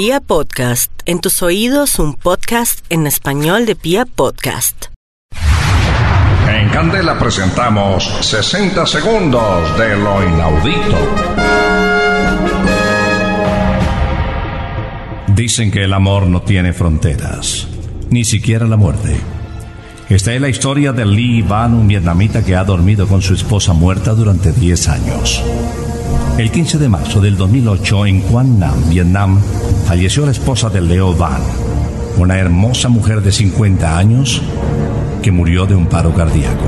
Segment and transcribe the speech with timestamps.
[0.00, 4.84] Pia Podcast, en tus oídos un podcast en español de Pia Podcast.
[6.48, 10.98] En Candela presentamos 60 segundos de lo inaudito.
[15.34, 17.66] Dicen que el amor no tiene fronteras,
[18.08, 19.16] ni siquiera la muerte.
[20.08, 23.72] Esta es la historia de Lee Van, un vietnamita que ha dormido con su esposa
[23.72, 25.42] muerta durante 10 años.
[26.38, 29.40] El 15 de marzo del 2008 en Quang Nam, Vietnam,
[29.86, 31.42] falleció la esposa de Leo Van,
[32.16, 34.40] una hermosa mujer de 50 años
[35.20, 36.62] que murió de un paro cardíaco.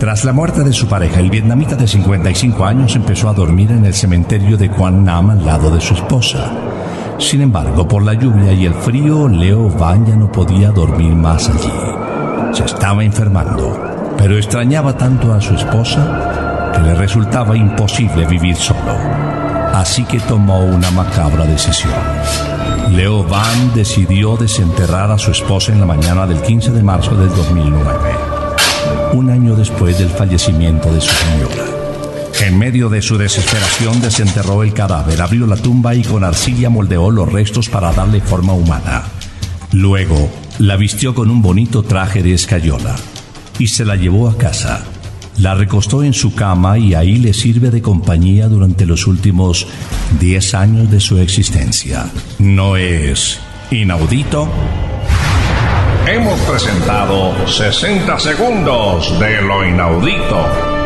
[0.00, 3.84] Tras la muerte de su pareja, el vietnamita de 55 años empezó a dormir en
[3.84, 6.50] el cementerio de Quang Nam al lado de su esposa.
[7.18, 11.48] Sin embargo, por la lluvia y el frío, Leo Van ya no podía dormir más
[11.48, 12.52] allí.
[12.52, 13.78] Se estaba enfermando,
[14.18, 16.47] pero extrañaba tanto a su esposa
[16.80, 18.96] le resultaba imposible vivir solo.
[19.72, 21.92] Así que tomó una macabra decisión.
[22.90, 27.28] Leo Van decidió desenterrar a su esposa en la mañana del 15 de marzo del
[27.28, 27.92] 2009,
[29.12, 31.64] un año después del fallecimiento de su señora.
[32.40, 37.10] En medio de su desesperación desenterró el cadáver, abrió la tumba y con arcilla moldeó
[37.10, 39.02] los restos para darle forma humana.
[39.72, 42.94] Luego, la vistió con un bonito traje de escayola
[43.58, 44.84] y se la llevó a casa.
[45.40, 49.66] La recostó en su cama y ahí le sirve de compañía durante los últimos
[50.18, 52.10] 10 años de su existencia.
[52.38, 53.38] ¿No es
[53.70, 54.48] inaudito?
[56.06, 60.77] Hemos presentado 60 segundos de lo inaudito.